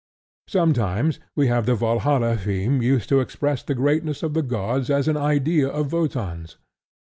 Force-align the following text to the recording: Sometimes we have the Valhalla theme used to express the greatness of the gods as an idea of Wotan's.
Sometimes 0.47 1.19
we 1.35 1.45
have 1.45 1.67
the 1.67 1.75
Valhalla 1.75 2.35
theme 2.35 2.81
used 2.81 3.07
to 3.09 3.19
express 3.19 3.61
the 3.61 3.75
greatness 3.75 4.23
of 4.23 4.33
the 4.33 4.41
gods 4.41 4.89
as 4.89 5.07
an 5.07 5.15
idea 5.15 5.67
of 5.67 5.93
Wotan's. 5.93 6.57